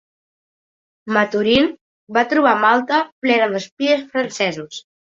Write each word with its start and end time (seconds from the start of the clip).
Maturin 1.17 1.69
va 2.17 2.25
trobar 2.35 2.57
Malta 2.65 3.05
plena 3.29 3.55
d'espies 3.55 4.07
francesos. 4.17 4.87